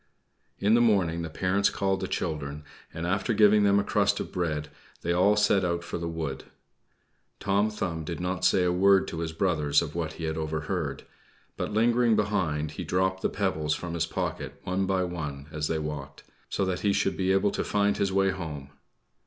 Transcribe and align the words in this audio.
In 0.57 0.73
the 0.73 0.81
morning 0.81 1.21
the 1.21 1.29
parents 1.29 1.69
called 1.69 1.99
the 1.99 2.07
children, 2.07 2.63
and, 2.91 3.05
after 3.05 3.35
giving 3.35 3.61
them 3.61 3.77
a 3.79 3.83
crust 3.83 4.19
of 4.19 4.31
bread, 4.31 4.69
they 5.03 5.13
all 5.13 5.35
set 5.35 5.63
out 5.63 5.83
for 5.83 5.99
the 5.99 6.07
wood. 6.09 6.45
Tom 7.39 7.69
Thumb 7.69 8.03
did 8.03 8.19
not 8.19 8.43
say 8.43 8.63
a 8.63 8.71
word 8.71 9.07
to 9.09 9.19
his 9.19 9.31
brothers 9.31 9.79
of 9.79 9.93
what 9.93 10.13
he 10.13 10.23
had 10.23 10.37
overheard; 10.37 11.03
but, 11.55 11.71
lingering 11.71 12.15
behind, 12.15 12.71
he 12.71 12.83
dropped 12.83 13.21
the 13.21 13.29
pebbles 13.29 13.75
from 13.75 13.93
his 13.93 14.07
pocket 14.07 14.59
one 14.63 14.87
by 14.87 15.03
one, 15.03 15.45
as 15.51 15.67
they 15.67 15.77
walked, 15.77 16.23
so 16.49 16.65
that 16.65 16.79
he 16.79 16.93
should 16.93 17.15
be 17.15 17.31
able 17.31 17.51
to 17.51 17.63
find 17.63 17.97
his 17.97 18.11
way 18.11 18.31
home. 18.31 18.71